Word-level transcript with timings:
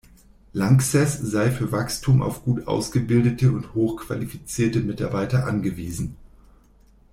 Lanxess 0.53 1.19
sei 1.19 1.51
für 1.51 1.71
Wachstum 1.71 2.23
auf 2.23 2.43
gut 2.43 2.65
ausgebildete 2.67 3.51
und 3.51 3.75
hoch 3.75 3.97
qualifizierte 4.01 4.79
Mitarbeiter 4.79 5.45
angewiesen. 5.45 6.15